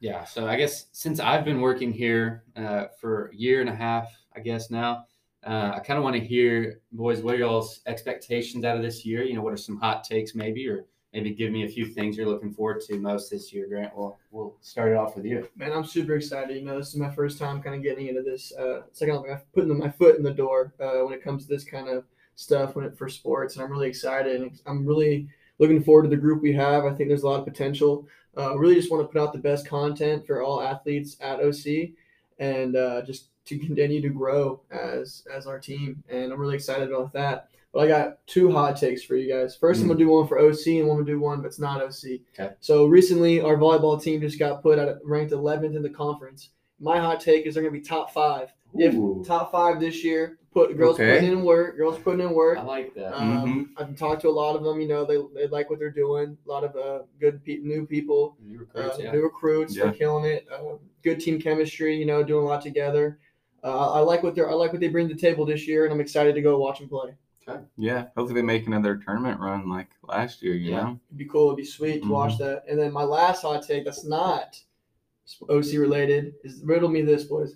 Yeah. 0.00 0.24
So 0.24 0.46
I 0.46 0.56
guess 0.56 0.86
since 0.92 1.20
I've 1.20 1.44
been 1.44 1.60
working 1.60 1.92
here 1.92 2.44
uh, 2.56 2.86
for 3.00 3.26
a 3.26 3.36
year 3.36 3.60
and 3.60 3.68
a 3.68 3.74
half, 3.74 4.08
I 4.34 4.40
guess 4.40 4.70
now, 4.70 5.04
uh, 5.44 5.72
I 5.74 5.80
kind 5.80 5.98
of 5.98 6.04
want 6.04 6.16
to 6.16 6.24
hear, 6.24 6.80
boys, 6.92 7.22
what 7.22 7.34
are 7.34 7.38
y'all's 7.38 7.80
expectations 7.86 8.64
out 8.64 8.76
of 8.76 8.82
this 8.82 9.04
year? 9.04 9.22
You 9.22 9.34
know, 9.34 9.42
what 9.42 9.52
are 9.52 9.58
some 9.58 9.78
hot 9.78 10.04
takes 10.04 10.34
maybe, 10.34 10.68
or 10.68 10.86
maybe 11.12 11.34
give 11.34 11.50
me 11.50 11.64
a 11.64 11.68
few 11.68 11.86
things 11.86 12.16
you're 12.16 12.28
looking 12.28 12.52
forward 12.52 12.80
to 12.82 12.98
most 12.98 13.30
this 13.30 13.52
year, 13.52 13.66
Grant. 13.68 13.96
Well, 13.96 14.18
we'll 14.30 14.56
start 14.60 14.92
it 14.92 14.96
off 14.96 15.16
with 15.16 15.24
you. 15.24 15.48
Man, 15.56 15.72
I'm 15.72 15.84
super 15.84 16.14
excited. 16.14 16.56
You 16.56 16.64
know, 16.64 16.78
this 16.78 16.88
is 16.88 16.96
my 16.96 17.10
first 17.10 17.38
time 17.38 17.62
kind 17.62 17.74
of 17.74 17.82
getting 17.82 18.08
into 18.08 18.22
this. 18.22 18.52
Uh, 18.58 18.82
it's 18.82 19.00
like 19.00 19.10
I'm 19.10 19.24
putting 19.54 19.78
my 19.78 19.90
foot 19.90 20.16
in 20.16 20.22
the 20.22 20.32
door 20.32 20.74
uh, 20.80 21.04
when 21.04 21.14
it 21.14 21.24
comes 21.24 21.46
to 21.46 21.48
this 21.52 21.64
kind 21.64 21.88
of 21.88 22.04
stuff 22.36 22.74
when 22.74 22.84
it 22.84 22.96
for 22.96 23.08
sports, 23.08 23.56
and 23.56 23.64
I'm 23.64 23.70
really 23.70 23.88
excited. 23.88 24.40
And 24.40 24.58
I'm 24.66 24.86
really 24.86 25.28
looking 25.58 25.82
forward 25.82 26.04
to 26.04 26.08
the 26.08 26.16
group 26.16 26.42
we 26.42 26.52
have. 26.54 26.84
I 26.84 26.94
think 26.94 27.08
there's 27.08 27.22
a 27.22 27.28
lot 27.28 27.40
of 27.40 27.46
potential. 27.46 28.06
Uh, 28.36 28.56
really 28.56 28.74
just 28.74 28.90
want 28.90 29.02
to 29.02 29.12
put 29.12 29.20
out 29.20 29.32
the 29.32 29.38
best 29.38 29.66
content 29.66 30.26
for 30.26 30.42
all 30.42 30.62
athletes 30.62 31.16
at 31.20 31.40
OC 31.40 31.90
and 32.38 32.76
uh, 32.76 33.02
just 33.02 33.26
to 33.44 33.58
continue 33.58 34.00
to 34.00 34.08
grow 34.08 34.60
as 34.70 35.24
as 35.34 35.46
our 35.46 35.58
team. 35.58 36.02
And 36.08 36.32
I'm 36.32 36.40
really 36.40 36.54
excited 36.54 36.90
about 36.90 37.12
that. 37.12 37.48
But 37.72 37.80
I 37.80 37.88
got 37.88 38.26
two 38.26 38.50
hot 38.50 38.76
takes 38.76 39.02
for 39.02 39.14
you 39.14 39.32
guys. 39.32 39.54
First, 39.54 39.80
mm. 39.80 39.82
I'm 39.84 39.88
gonna 39.88 40.00
do 40.00 40.08
one 40.08 40.26
for 40.26 40.40
OC, 40.40 40.66
and 40.66 40.88
one 40.88 40.98
gonna 40.98 41.06
do 41.06 41.20
one 41.20 41.42
that's 41.42 41.58
not 41.58 41.82
OC. 41.82 42.20
Okay. 42.38 42.54
So 42.60 42.86
recently, 42.86 43.40
our 43.40 43.56
volleyball 43.56 44.02
team 44.02 44.20
just 44.20 44.38
got 44.38 44.62
put 44.62 44.78
at 44.78 44.98
ranked 45.04 45.32
11th 45.32 45.76
in 45.76 45.82
the 45.82 45.90
conference. 45.90 46.50
My 46.80 46.98
hot 46.98 47.20
take 47.20 47.46
is 47.46 47.54
they're 47.54 47.62
gonna 47.62 47.72
be 47.72 47.80
top 47.80 48.12
five. 48.12 48.52
Ooh. 48.78 49.20
If 49.20 49.26
top 49.26 49.52
five 49.52 49.80
this 49.80 50.04
year, 50.04 50.38
put 50.52 50.76
girls 50.76 50.94
okay. 50.94 51.14
putting 51.14 51.32
in 51.32 51.42
work. 51.42 51.76
Girls 51.76 51.98
putting 51.98 52.20
in 52.20 52.32
work. 52.32 52.58
I 52.58 52.62
like 52.62 52.94
that. 52.94 53.16
Um, 53.16 53.68
mm-hmm. 53.76 53.82
I've 53.82 53.96
talked 53.96 54.22
to 54.22 54.28
a 54.28 54.30
lot 54.30 54.56
of 54.56 54.62
them. 54.62 54.80
You 54.80 54.88
know, 54.88 55.04
they, 55.04 55.18
they 55.34 55.48
like 55.48 55.70
what 55.70 55.78
they're 55.78 55.90
doing. 55.90 56.36
A 56.46 56.48
lot 56.48 56.64
of 56.64 56.76
uh, 56.76 57.04
good 57.20 57.44
pe- 57.44 57.58
new 57.58 57.86
people, 57.86 58.36
new 58.40 58.60
recruits. 58.60 58.98
Uh, 58.98 59.02
yeah. 59.02 59.12
New 59.12 59.22
recruits. 59.22 59.76
Yeah. 59.76 59.84
They're 59.84 59.92
killing 59.94 60.24
it. 60.24 60.46
Uh, 60.52 60.76
good 61.02 61.20
team 61.20 61.40
chemistry. 61.40 61.96
You 61.96 62.06
know, 62.06 62.22
doing 62.22 62.44
a 62.44 62.48
lot 62.48 62.62
together. 62.62 63.18
Uh, 63.62 63.92
I 63.92 64.00
like 64.00 64.22
what 64.22 64.34
they're. 64.34 64.50
I 64.50 64.54
like 64.54 64.72
what 64.72 64.80
they 64.80 64.88
bring 64.88 65.08
to 65.08 65.14
the 65.14 65.20
table 65.20 65.44
this 65.44 65.66
year, 65.66 65.84
and 65.84 65.92
I'm 65.92 66.00
excited 66.00 66.34
to 66.34 66.42
go 66.42 66.58
watch 66.58 66.78
them 66.78 66.88
play. 66.88 67.14
Okay. 67.48 67.60
Yeah, 67.76 68.06
hopefully 68.16 68.34
they 68.34 68.42
make 68.42 68.66
another 68.66 68.96
tournament 68.96 69.40
run 69.40 69.68
like 69.68 69.88
last 70.02 70.42
year. 70.42 70.54
You 70.54 70.72
yeah. 70.72 70.82
know, 70.82 71.00
it'd 71.08 71.18
be 71.18 71.24
cool. 71.24 71.48
It'd 71.48 71.56
be 71.56 71.64
sweet 71.64 71.94
to 71.94 72.00
mm-hmm. 72.00 72.10
watch 72.10 72.38
that. 72.38 72.64
And 72.68 72.78
then 72.78 72.92
my 72.92 73.02
last 73.02 73.42
hot 73.42 73.66
take 73.66 73.84
that's 73.84 74.04
not 74.04 74.58
OC 75.48 75.72
related 75.74 76.34
is 76.44 76.62
riddle 76.64 76.88
me 76.88 77.02
this, 77.02 77.24
boys. 77.24 77.54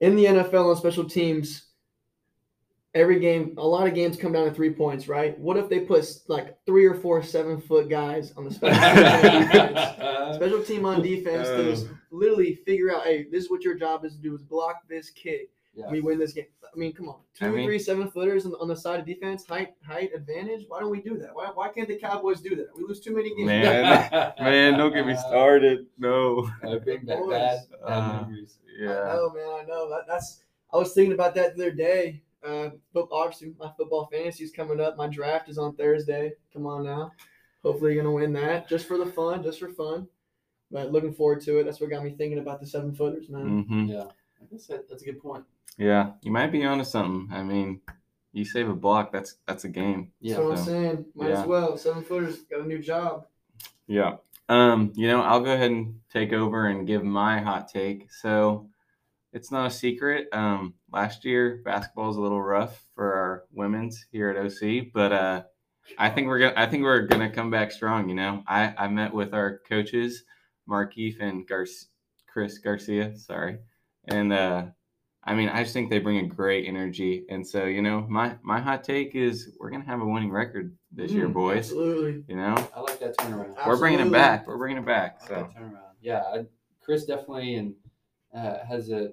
In 0.00 0.16
the 0.16 0.26
NFL 0.26 0.70
on 0.70 0.76
special 0.76 1.04
teams, 1.04 1.68
every 2.94 3.18
game, 3.18 3.54
a 3.58 3.66
lot 3.66 3.86
of 3.86 3.94
games 3.94 4.16
come 4.16 4.32
down 4.32 4.46
to 4.46 4.52
three 4.52 4.72
points, 4.72 5.08
right? 5.08 5.38
What 5.38 5.56
if 5.56 5.68
they 5.68 5.80
put 5.80 6.06
like 6.28 6.56
three 6.66 6.86
or 6.86 6.94
four 6.94 7.22
seven 7.22 7.60
foot 7.60 7.88
guys 7.88 8.32
on 8.36 8.44
the 8.44 8.50
special 8.50 8.80
team 8.80 9.24
on 9.24 9.42
defense? 9.42 10.36
Special 10.36 10.62
team 10.62 10.84
on 10.84 11.02
defense 11.02 11.48
to 11.48 11.72
uh. 11.72 11.94
literally 12.10 12.54
figure 12.66 12.94
out, 12.94 13.04
hey, 13.04 13.26
this 13.30 13.44
is 13.44 13.50
what 13.50 13.62
your 13.62 13.74
job 13.74 14.04
is 14.04 14.14
to 14.14 14.20
do 14.20 14.34
is 14.34 14.42
block 14.42 14.82
this 14.88 15.10
kick. 15.10 15.50
Yeah. 15.78 15.90
We 15.90 16.00
win 16.00 16.18
this 16.18 16.32
game. 16.32 16.46
I 16.64 16.76
mean, 16.76 16.92
come 16.92 17.08
on, 17.08 17.20
two, 17.34 17.46
I 17.46 17.48
mean- 17.50 17.66
three, 17.66 17.78
seven 17.78 18.10
footers 18.10 18.44
on, 18.44 18.52
on 18.60 18.66
the 18.68 18.76
side 18.76 18.98
of 19.00 19.06
defense, 19.06 19.46
height, 19.46 19.74
height 19.86 20.10
advantage. 20.14 20.64
Why 20.68 20.80
don't 20.80 20.90
we 20.90 21.00
do 21.00 21.16
that? 21.18 21.34
Why, 21.34 21.46
why 21.54 21.68
can't 21.68 21.86
the 21.88 21.96
Cowboys 21.96 22.40
do 22.40 22.56
that? 22.56 22.68
We 22.76 22.82
lose 22.84 23.00
too 23.00 23.14
many 23.14 23.30
games. 23.36 23.46
Man. 23.46 24.32
Man, 24.40 24.76
don't 24.78 24.92
get 24.92 25.06
me 25.06 25.16
started. 25.16 25.86
No. 25.98 26.50
Uh, 26.66 26.76
bring 26.78 27.04
back 27.06 27.18
Boys. 27.18 27.30
bad, 27.30 27.58
bad 27.70 27.78
Uh, 27.92 28.22
memories. 28.22 28.58
I 28.66 28.82
Yeah. 28.82 28.88
know, 29.14 29.30
man. 29.34 29.60
I 29.60 29.64
know. 29.68 29.88
That, 29.88 30.02
that's. 30.08 30.42
I 30.72 30.76
was 30.76 30.92
thinking 30.92 31.14
about 31.14 31.34
that 31.36 31.56
the 31.56 31.62
other 31.68 31.70
day. 31.70 32.22
Uh, 32.44 32.70
but 32.92 33.08
obviously, 33.10 33.54
my 33.58 33.70
football 33.76 34.06
fantasy 34.12 34.44
is 34.44 34.52
coming 34.52 34.80
up. 34.80 34.96
My 34.96 35.06
draft 35.08 35.48
is 35.48 35.58
on 35.58 35.74
Thursday. 35.76 36.32
Come 36.52 36.66
on 36.66 36.84
now. 36.84 37.12
Hopefully, 37.64 37.94
you're 37.94 38.02
gonna 38.02 38.14
win 38.14 38.32
that 38.34 38.68
just 38.68 38.86
for 38.86 38.98
the 38.98 39.06
fun, 39.06 39.42
just 39.42 39.58
for 39.58 39.68
fun. 39.70 40.06
But 40.70 40.92
looking 40.92 41.14
forward 41.14 41.40
to 41.42 41.58
it. 41.58 41.64
That's 41.64 41.80
what 41.80 41.88
got 41.90 42.04
me 42.04 42.10
thinking 42.10 42.38
about 42.38 42.60
the 42.60 42.66
seven 42.66 42.94
footers, 42.94 43.28
man. 43.30 43.64
hmm 43.64 43.86
Yeah, 43.86 44.04
I 44.40 44.44
guess 44.50 44.66
that, 44.66 44.88
that's 44.88 45.02
a 45.02 45.06
good 45.06 45.20
point. 45.20 45.44
Yeah. 45.76 46.12
You 46.22 46.32
might 46.32 46.52
be 46.52 46.64
onto 46.64 46.84
something. 46.84 47.28
I 47.32 47.42
mean, 47.42 47.80
you 48.32 48.44
save 48.44 48.68
a 48.68 48.74
block, 48.74 49.12
that's 49.12 49.36
that's 49.46 49.64
a 49.64 49.68
game. 49.68 50.12
Yeah, 50.20 50.36
That's 50.36 50.44
what 50.44 50.58
I'm 50.58 50.64
saying. 50.64 51.04
Might 51.14 51.30
yeah. 51.30 51.40
as 51.40 51.46
well. 51.46 51.76
Seven 51.76 52.04
footers 52.04 52.38
got 52.42 52.60
a 52.60 52.66
new 52.66 52.78
job. 52.78 53.26
Yeah. 53.86 54.16
Um, 54.48 54.92
you 54.94 55.08
know, 55.08 55.22
I'll 55.22 55.40
go 55.40 55.52
ahead 55.52 55.70
and 55.70 56.00
take 56.10 56.32
over 56.32 56.66
and 56.66 56.86
give 56.86 57.04
my 57.04 57.40
hot 57.40 57.68
take. 57.68 58.12
So 58.12 58.68
it's 59.32 59.50
not 59.50 59.66
a 59.66 59.70
secret. 59.70 60.28
Um, 60.32 60.74
last 60.90 61.24
year 61.24 61.60
basketball 61.64 62.08
was 62.08 62.16
a 62.16 62.20
little 62.20 62.42
rough 62.42 62.86
for 62.94 63.14
our 63.14 63.44
women's 63.52 64.06
here 64.10 64.30
at 64.30 64.36
OC, 64.36 64.92
but 64.92 65.12
uh 65.12 65.42
I 65.98 66.10
think 66.10 66.28
we're 66.28 66.38
gonna 66.38 66.54
I 66.56 66.66
think 66.66 66.82
we're 66.82 67.06
gonna 67.06 67.30
come 67.30 67.50
back 67.50 67.72
strong, 67.72 68.08
you 68.08 68.14
know. 68.14 68.42
I, 68.46 68.74
I 68.76 68.88
met 68.88 69.12
with 69.12 69.34
our 69.34 69.60
coaches, 69.68 70.24
Markeith 70.68 71.20
and 71.20 71.46
Gar- 71.46 71.66
Chris 72.26 72.58
Garcia, 72.58 73.16
sorry. 73.16 73.58
And 74.06 74.32
uh 74.32 74.66
I 75.28 75.34
mean, 75.34 75.50
I 75.50 75.62
just 75.62 75.74
think 75.74 75.90
they 75.90 75.98
bring 75.98 76.18
a 76.18 76.26
great 76.26 76.66
energy. 76.66 77.24
And 77.28 77.46
so, 77.46 77.66
you 77.66 77.82
know, 77.82 78.06
my 78.08 78.36
my 78.42 78.60
hot 78.60 78.82
take 78.82 79.14
is 79.14 79.54
we're 79.60 79.70
gonna 79.70 79.84
have 79.84 80.00
a 80.00 80.06
winning 80.06 80.30
record 80.30 80.74
this 80.90 81.12
year, 81.12 81.28
Mm, 81.28 81.34
boys. 81.34 81.58
Absolutely. 81.58 82.24
You 82.28 82.36
know, 82.36 82.54
I 82.74 82.80
like 82.80 82.98
that 83.00 83.16
turnaround. 83.18 83.54
we're 83.66 83.76
bringing 83.76 84.00
it 84.00 84.10
back. 84.10 84.46
We're 84.46 84.56
bringing 84.56 84.78
it 84.82 84.86
back. 84.86 85.18
I 85.22 85.26
So 85.28 85.34
like 85.34 85.54
that 85.54 85.60
turnaround. 85.60 85.78
Yeah, 86.00 86.22
I, 86.34 86.46
Chris 86.80 87.04
definitely 87.04 87.56
and 87.56 87.74
uh, 88.34 88.64
has 88.66 88.90
a 88.90 89.10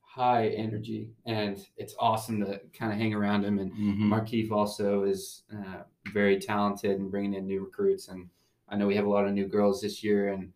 high 0.00 0.48
energy, 0.48 1.10
and 1.26 1.58
it's 1.76 1.94
awesome 1.98 2.40
to 2.40 2.58
kind 2.72 2.90
of 2.90 2.98
hang 2.98 3.12
around 3.14 3.44
him. 3.44 3.58
And 3.58 3.70
mhm. 3.72 4.08
Markeith 4.08 4.50
also 4.50 5.04
is 5.04 5.42
uh, 5.54 5.82
very 6.14 6.38
talented 6.40 6.98
and 6.98 7.10
bringing 7.10 7.34
in 7.34 7.46
new 7.46 7.60
recruits. 7.62 8.08
And 8.08 8.28
I 8.70 8.76
know 8.76 8.86
we 8.86 8.96
have 8.96 9.04
a 9.06 9.10
lot 9.10 9.26
of 9.26 9.32
new 9.34 9.46
girls 9.46 9.82
this 9.82 10.02
year. 10.02 10.32
And 10.32 10.52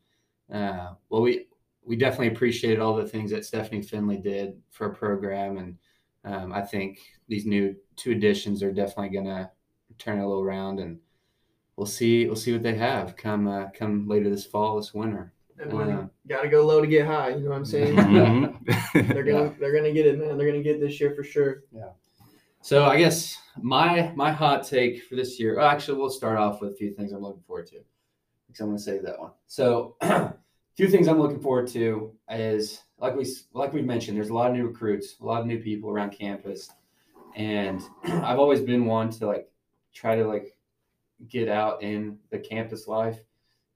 uh, 0.50 0.94
well, 1.10 1.22
we 1.22 1.46
we 1.86 1.96
definitely 1.96 2.28
appreciated 2.28 2.80
all 2.80 2.94
the 2.96 3.06
things 3.08 3.30
that 3.30 3.44
Stephanie 3.44 3.82
Finley 3.82 4.18
did 4.18 4.60
for 4.70 4.88
our 4.88 4.94
program, 4.94 5.58
and 5.58 5.76
um, 6.24 6.52
I 6.52 6.62
think 6.62 6.98
these 7.28 7.46
new 7.46 7.74
two 7.96 8.12
additions 8.12 8.62
are 8.62 8.72
definitely 8.72 9.10
going 9.10 9.26
to 9.26 9.50
turn 9.98 10.18
it 10.18 10.22
a 10.22 10.26
little 10.26 10.42
around, 10.42 10.80
and 10.80 10.98
we'll 11.76 11.86
see 11.86 12.26
we'll 12.26 12.36
see 12.36 12.52
what 12.52 12.62
they 12.62 12.74
have 12.74 13.16
come 13.16 13.46
uh, 13.46 13.66
come 13.74 14.08
later 14.08 14.30
this 14.30 14.46
fall, 14.46 14.76
this 14.76 14.94
winter. 14.94 15.32
And 15.58 15.72
Uh, 15.72 16.06
got 16.26 16.42
to 16.42 16.48
go 16.48 16.66
low 16.66 16.80
to 16.80 16.86
get 16.86 17.06
high. 17.06 17.30
You 17.30 17.40
know 17.40 17.50
what 17.50 17.56
I'm 17.56 17.64
saying? 17.64 17.96
Mhm. 17.96 18.58
they're 19.14 19.22
gonna 19.24 19.54
they're 19.60 19.74
gonna 19.74 19.92
get 19.92 20.06
it, 20.06 20.18
man. 20.18 20.36
They're 20.36 20.46
gonna 20.50 20.62
get 20.62 20.80
this 20.80 21.00
year 21.00 21.14
for 21.14 21.22
sure. 21.22 21.64
Yeah. 21.72 21.90
So 22.60 22.84
I 22.84 22.98
guess 22.98 23.36
my 23.60 24.10
my 24.16 24.32
hot 24.32 24.66
take 24.66 25.04
for 25.04 25.16
this 25.16 25.38
year. 25.38 25.56
Well, 25.58 25.66
actually, 25.68 25.98
we'll 25.98 26.10
start 26.10 26.38
off 26.38 26.60
with 26.60 26.72
a 26.72 26.74
few 26.74 26.92
things 26.92 27.12
I'm 27.12 27.20
looking 27.22 27.42
forward 27.46 27.66
to. 27.68 27.80
Because 28.46 28.60
I'm 28.60 28.66
going 28.68 28.78
to 28.78 28.82
save 28.84 29.02
that 29.02 29.18
one. 29.18 29.32
So, 29.46 29.96
a 30.00 30.32
few 30.76 30.88
things 30.88 31.08
I'm 31.08 31.20
looking 31.20 31.40
forward 31.40 31.68
to 31.68 32.12
is 32.30 32.82
like 32.98 33.16
we 33.16 33.26
like 33.52 33.72
we 33.72 33.82
mentioned. 33.82 34.16
There's 34.16 34.30
a 34.30 34.34
lot 34.34 34.50
of 34.50 34.56
new 34.56 34.66
recruits, 34.66 35.16
a 35.20 35.24
lot 35.24 35.40
of 35.40 35.46
new 35.46 35.60
people 35.60 35.90
around 35.90 36.10
campus, 36.10 36.70
and 37.36 37.82
I've 38.04 38.38
always 38.38 38.60
been 38.60 38.86
one 38.86 39.10
to 39.10 39.26
like 39.26 39.50
try 39.92 40.16
to 40.16 40.26
like 40.26 40.56
get 41.28 41.48
out 41.48 41.82
in 41.82 42.18
the 42.30 42.38
campus 42.38 42.88
life. 42.88 43.18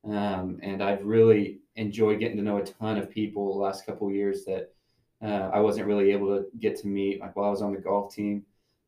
Um, 0.04 0.58
and 0.62 0.82
I've 0.82 1.04
really 1.04 1.60
enjoyed 1.76 2.20
getting 2.20 2.36
to 2.36 2.42
know 2.42 2.58
a 2.58 2.64
ton 2.64 2.98
of 2.98 3.10
people 3.10 3.52
the 3.52 3.60
last 3.60 3.86
couple 3.86 4.10
years 4.10 4.44
that 4.44 4.72
uh, 5.22 5.50
I 5.52 5.60
wasn't 5.60 5.86
really 5.86 6.12
able 6.12 6.28
to 6.28 6.46
get 6.58 6.76
to 6.80 6.86
meet 6.86 7.20
like 7.20 7.36
while 7.36 7.46
I 7.46 7.50
was 7.50 7.62
on 7.62 7.74
the 7.74 7.80
golf 7.80 8.14
team. 8.14 8.44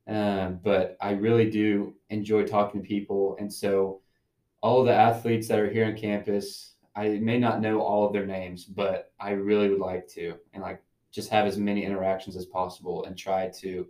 Um, 0.07 0.59
but 0.63 0.97
I 1.01 1.13
really 1.13 1.51
do 1.51 1.95
enjoy 2.09 2.45
talking 2.45 2.83
to 2.83 2.87
people. 2.87 3.37
And 3.39 3.53
so 3.53 4.01
all 4.61 4.81
of 4.81 4.87
the 4.87 4.95
athletes 4.95 5.49
that 5.49 5.59
are 5.59 5.71
here 5.71 5.87
on 5.87 5.97
campus, 5.97 6.70
I 6.97 7.09
may 7.21 7.39
not 7.39 7.61
know 7.61 7.81
all 7.81 8.07
of 8.07 8.13
their 8.13 8.27
names, 8.27 8.65
but 8.65 9.13
I 9.21 9.31
really 9.31 9.69
would 9.69 9.81
like 9.81 10.09
to 10.09 10.35
and 10.53 10.63
like 10.63 10.83
just 11.11 11.31
have 11.31 11.47
as 11.47 11.59
many 11.59 11.85
interactions 11.85 12.37
as 12.37 12.47
possible 12.47 13.05
and 13.05 13.17
try 13.17 13.49
to 13.61 13.87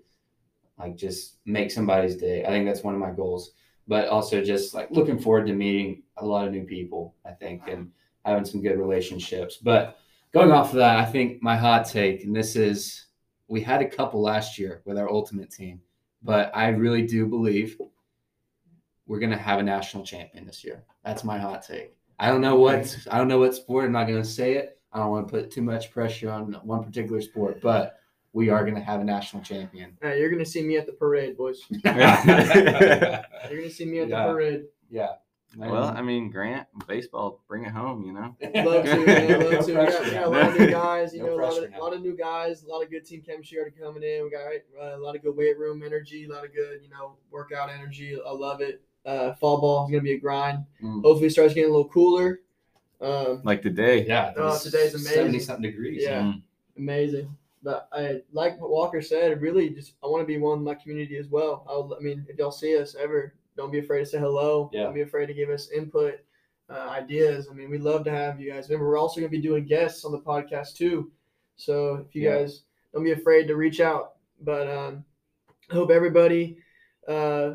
like 0.78 0.96
just 0.96 1.38
make 1.44 1.70
somebody's 1.70 2.16
day. 2.16 2.44
I 2.44 2.48
think 2.48 2.66
that's 2.66 2.82
one 2.82 2.94
of 2.94 3.00
my 3.00 3.10
goals. 3.10 3.52
But 3.86 4.08
also 4.08 4.42
just 4.42 4.74
like 4.74 4.90
looking 4.90 5.18
forward 5.18 5.46
to 5.46 5.52
meeting 5.52 6.02
a 6.18 6.24
lot 6.24 6.46
of 6.46 6.52
new 6.52 6.64
people, 6.64 7.16
I 7.26 7.32
think, 7.32 7.62
and 7.66 7.90
having 8.24 8.44
some 8.44 8.62
good 8.62 8.78
relationships. 8.78 9.56
But 9.56 9.98
going 10.32 10.52
off 10.52 10.70
of 10.70 10.76
that, 10.76 10.98
I 10.98 11.04
think 11.04 11.42
my 11.42 11.56
hot 11.56 11.86
take, 11.86 12.24
and 12.24 12.34
this 12.34 12.54
is 12.54 13.06
we 13.48 13.60
had 13.60 13.82
a 13.82 13.88
couple 13.88 14.22
last 14.22 14.58
year 14.58 14.82
with 14.84 14.96
our 14.96 15.10
ultimate 15.10 15.50
team, 15.50 15.80
but 16.22 16.52
I 16.54 16.68
really 16.68 17.02
do 17.02 17.26
believe 17.26 17.76
we're 19.06 19.18
gonna 19.18 19.36
have 19.36 19.58
a 19.58 19.62
national 19.62 20.04
champion 20.04 20.46
this 20.46 20.62
year. 20.62 20.84
That's 21.04 21.24
my 21.24 21.38
hot 21.38 21.66
take. 21.66 21.96
I 22.20 22.28
don't 22.28 22.42
know 22.42 22.54
what 22.56 22.96
I 23.10 23.16
don't 23.18 23.28
know 23.28 23.38
what 23.38 23.54
sport. 23.54 23.86
I'm 23.86 23.92
not 23.92 24.06
gonna 24.06 24.24
say 24.24 24.54
it. 24.54 24.78
I 24.92 24.98
don't 24.98 25.10
want 25.10 25.26
to 25.26 25.30
put 25.32 25.50
too 25.50 25.62
much 25.62 25.90
pressure 25.90 26.30
on 26.30 26.52
one 26.64 26.84
particular 26.84 27.20
sport, 27.22 27.60
but 27.62 27.96
we 28.34 28.50
are 28.50 28.64
gonna 28.64 28.80
have 28.80 29.00
a 29.00 29.04
national 29.04 29.42
champion. 29.42 29.96
Hey, 30.02 30.20
you're 30.20 30.30
gonna 30.30 30.44
see 30.44 30.62
me 30.62 30.76
at 30.76 30.84
the 30.86 30.92
parade, 30.92 31.36
boys. 31.36 31.62
You're 31.70 31.82
gonna 31.94 33.70
see 33.70 33.86
me 33.86 34.00
at 34.00 34.08
Yeah. 34.08 34.26
the 34.26 34.32
parade. 34.32 34.64
Yeah. 34.90 35.08
Well, 35.56 35.84
I 35.84 36.00
mean, 36.00 36.30
Grant, 36.30 36.68
baseball, 36.86 37.42
bring 37.48 37.64
it 37.64 37.72
home, 37.72 38.04
you 38.04 38.12
know. 38.12 38.36
Love 38.64 38.84
to, 38.84 39.04
man. 39.04 39.40
Love 39.40 39.50
No 39.52 39.62
to. 39.62 39.66
We 39.66 39.74
got, 39.74 40.04
we 40.04 40.10
got 40.12 40.24
a 40.24 40.28
lot 40.30 40.48
of 40.50 40.58
new 40.60 40.70
guys. 40.70 41.12
You 41.12 41.20
No 41.20 41.26
know, 41.26 41.34
a 41.34 41.42
lot 41.42 41.64
of, 41.64 41.70
lot 41.76 41.92
of 41.94 42.02
new 42.02 42.16
guys. 42.16 42.62
A 42.62 42.68
lot 42.68 42.84
of 42.84 42.90
good 42.90 43.04
team 43.04 43.20
chemistry 43.22 43.58
already 43.58 43.74
coming 43.76 44.04
in. 44.04 44.22
We 44.24 44.30
got 44.30 44.46
uh, 44.80 44.96
a 44.96 45.00
lot 45.00 45.16
of 45.16 45.22
good 45.22 45.34
weight 45.36 45.58
room 45.58 45.82
energy. 45.82 46.26
A 46.26 46.28
lot 46.32 46.44
of 46.44 46.54
good, 46.54 46.82
you 46.84 46.88
know, 46.88 47.16
workout 47.32 47.68
energy. 47.68 48.16
I 48.24 48.30
love 48.30 48.60
it. 48.60 48.80
Uh, 49.06 49.34
fall 49.34 49.60
ball 49.60 49.84
is 49.86 49.90
gonna 49.90 50.02
be 50.02 50.12
a 50.12 50.18
grind. 50.18 50.64
Mm. 50.82 51.02
Hopefully, 51.02 51.26
it 51.28 51.30
starts 51.30 51.54
getting 51.54 51.70
a 51.70 51.72
little 51.72 51.88
cooler. 51.88 52.40
Um, 53.00 53.40
Like 53.44 53.62
today. 53.62 54.04
Yeah, 54.06 54.32
Oh, 54.36 54.54
it's 54.54 54.64
today's 54.64 54.94
amazing. 54.94 55.12
Seventy 55.14 55.38
something 55.40 55.62
degrees. 55.70 56.02
Yeah. 56.02 56.22
Mm. 56.22 56.42
amazing. 56.76 57.36
But 57.62 57.88
I 57.92 58.22
like 58.32 58.60
what 58.60 58.70
Walker 58.70 59.02
said. 59.02 59.40
Really, 59.40 59.70
just 59.70 59.94
I 60.02 60.06
want 60.06 60.22
to 60.22 60.26
be 60.26 60.38
one 60.38 60.58
of 60.58 60.64
my 60.64 60.74
community 60.74 61.16
as 61.18 61.28
well. 61.28 61.64
I'll, 61.68 61.94
I 61.98 62.00
mean, 62.02 62.24
if 62.28 62.38
y'all 62.38 62.50
see 62.50 62.76
us 62.78 62.94
ever, 62.94 63.34
don't 63.56 63.70
be 63.70 63.78
afraid 63.80 64.00
to 64.00 64.06
say 64.06 64.18
hello. 64.18 64.70
Yeah. 64.72 64.84
Don't 64.84 64.94
be 64.94 65.02
afraid 65.02 65.26
to 65.26 65.34
give 65.34 65.50
us 65.50 65.70
input, 65.70 66.20
uh, 66.70 66.88
ideas. 66.90 67.48
I 67.50 67.54
mean, 67.54 67.68
we 67.70 67.76
love 67.78 68.04
to 68.04 68.10
have 68.10 68.40
you 68.40 68.50
guys. 68.52 68.68
Remember, 68.70 68.88
we're 68.88 68.98
also 68.98 69.20
going 69.20 69.30
to 69.30 69.36
be 69.36 69.42
doing 69.42 69.66
guests 69.66 70.04
on 70.06 70.12
the 70.12 70.20
podcast 70.20 70.74
too. 70.74 71.10
So 71.56 71.96
if 72.08 72.14
you 72.14 72.22
Yeah. 72.22 72.38
guys 72.38 72.62
don't 72.94 73.04
be 73.04 73.12
afraid 73.12 73.46
to 73.48 73.56
reach 73.56 73.80
out. 73.80 74.14
But 74.40 74.66
um, 74.68 75.04
I 75.70 75.74
hope 75.74 75.90
everybody 75.90 76.56
uh, 77.06 77.54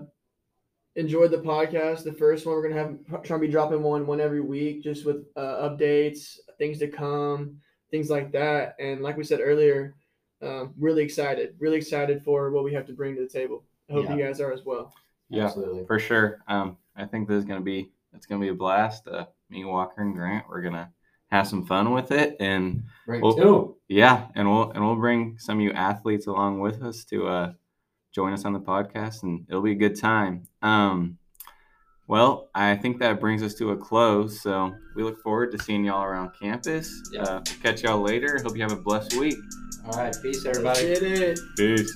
enjoyed 0.95 1.31
the 1.31 1.37
podcast. 1.37 2.03
The 2.03 2.13
first 2.13 2.45
one 2.45 2.55
we're 2.55 2.67
gonna 2.69 2.81
have 2.81 3.23
trying 3.23 3.39
to 3.41 3.47
be 3.47 3.51
dropping 3.51 3.83
one 3.83 4.05
one 4.07 4.19
every 4.21 4.41
week, 4.41 4.83
just 4.83 5.05
with 5.05 5.25
uh, 5.35 5.69
updates, 5.69 6.37
things 6.57 6.79
to 6.79 6.87
come, 6.87 7.57
things 7.91 8.09
like 8.09 8.31
that. 8.31 8.75
And 8.79 9.01
like 9.01 9.17
we 9.17 9.23
said 9.23 9.39
earlier, 9.41 9.95
um, 10.41 10.73
really 10.79 11.03
excited, 11.03 11.55
really 11.59 11.77
excited 11.77 12.23
for 12.23 12.51
what 12.51 12.63
we 12.63 12.73
have 12.73 12.85
to 12.87 12.93
bring 12.93 13.15
to 13.15 13.21
the 13.21 13.27
table. 13.29 13.63
I 13.89 13.93
hope 13.93 14.05
Yeah. 14.05 14.15
you 14.15 14.23
guys 14.23 14.39
are 14.41 14.51
as 14.51 14.65
well. 14.65 14.93
Yeah. 15.29 15.45
absolutely. 15.45 15.85
For 15.85 15.99
sure. 15.99 16.39
Um, 16.47 16.77
I 16.95 17.05
think 17.05 17.27
this 17.27 17.37
is 17.39 17.45
gonna 17.45 17.61
be 17.61 17.91
it's 18.13 18.25
gonna 18.25 18.41
be 18.41 18.49
a 18.49 18.53
blast. 18.53 19.07
Uh, 19.07 19.25
me, 19.49 19.65
Walker, 19.65 20.01
and 20.01 20.15
Grant, 20.15 20.45
we're 20.49 20.61
gonna 20.61 20.91
have 21.29 21.47
some 21.47 21.65
fun 21.65 21.91
with 21.91 22.11
it, 22.11 22.37
and 22.39 22.83
Great 23.05 23.21
Well- 23.21 23.35
too. 23.35 23.77
yeah, 23.89 24.27
and 24.35 24.49
we'll 24.49 24.71
and 24.71 24.83
we'll 24.85 24.95
bring 24.95 25.37
some 25.37 25.57
of 25.57 25.63
you 25.63 25.71
athletes 25.73 26.27
along 26.27 26.59
with 26.61 26.81
us 26.81 27.03
to 27.05 27.27
uh, 27.27 27.53
join 28.15 28.31
us 28.31 28.45
on 28.45 28.53
the 28.53 28.60
podcast, 28.60 29.24
and 29.24 29.45
it'll 29.50 29.62
be 29.62 29.74
a 29.74 29.75
good 29.75 30.00
time. 30.00 30.48
Um, 30.62 31.17
well, 32.07 32.50
I 32.55 32.77
think 32.77 33.00
that 33.00 33.19
brings 33.19 33.43
us 33.43 33.53
to 33.55 33.72
a 33.72 33.77
close. 33.77 34.39
So 34.41 34.74
we 34.95 35.03
look 35.03 35.22
forward 35.22 35.51
to 35.51 35.62
seeing 35.62 35.84
y'all 35.84 36.03
around 36.03 36.31
campus. 36.39 36.89
Yeah. 37.12 37.24
Uh, 37.24 37.41
catch 37.62 37.84
y'all 37.84 38.01
later. 38.01 38.39
Hope 38.41 38.55
you 38.55 38.62
have 38.62 38.72
a 38.72 38.77
blessed 38.77 39.15
week. 39.15 39.36
All 39.86 40.00
right, 40.00 40.15
peace, 40.22 40.45
everybody. 40.45 40.88
get 40.88 41.03
it. 41.03 41.39
Peace. 41.57 41.93